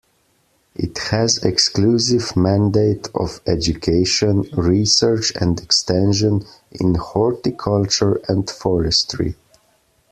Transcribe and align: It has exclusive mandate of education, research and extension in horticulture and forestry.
It 0.75 0.97
has 1.11 1.37
exclusive 1.43 2.35
mandate 2.35 3.09
of 3.13 3.39
education, 3.45 4.41
research 4.53 5.31
and 5.39 5.59
extension 5.61 6.43
in 6.71 6.95
horticulture 6.95 8.19
and 8.27 8.49
forestry. 8.49 9.35